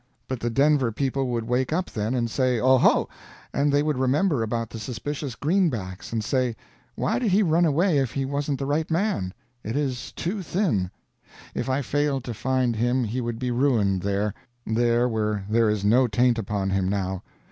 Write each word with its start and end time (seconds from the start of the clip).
But 0.27 0.39
the 0.39 0.49
Denver 0.49 0.91
people 0.91 1.27
would 1.27 1.43
wake 1.47 1.71
up 1.71 1.91
then 1.91 2.15
and 2.15 2.27
say 2.27 2.59
"Oho!" 2.59 3.07
and 3.53 3.71
they 3.71 3.83
would 3.83 3.99
remember 3.99 4.41
about 4.41 4.71
the 4.71 4.79
suspicious 4.79 5.35
greenbacks, 5.35 6.11
and 6.11 6.23
say, 6.23 6.55
"Why 6.95 7.19
did 7.19 7.29
he 7.29 7.43
run 7.43 7.65
away 7.65 7.99
if 7.99 8.11
he 8.13 8.25
wasn't 8.25 8.57
the 8.57 8.65
right 8.65 8.89
man? 8.89 9.31
it 9.63 9.75
is 9.77 10.11
too 10.13 10.41
thin." 10.41 10.89
If 11.53 11.69
I 11.69 11.83
failed 11.83 12.23
to 12.23 12.33
find 12.33 12.75
him 12.75 13.03
he 13.03 13.21
would 13.21 13.37
be 13.37 13.51
ruined 13.51 14.01
there 14.01 14.33
there 14.65 15.07
where 15.07 15.45
there 15.47 15.69
is 15.69 15.85
no 15.85 16.07
taint 16.07 16.39
upon 16.39 16.71
him 16.71 16.89
now. 16.89 17.21